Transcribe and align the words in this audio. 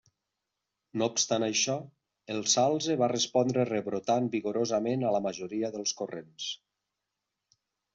No 1.01 1.09
obstant 1.15 1.45
això, 1.47 1.75
el 2.37 2.41
salze 2.55 2.97
va 3.03 3.11
respondre 3.13 3.69
rebrotant 3.71 4.33
vigorosament 4.41 5.07
a 5.07 5.15
la 5.21 5.25
majoria 5.31 5.75
dels 5.79 5.99
corrents. 6.03 6.53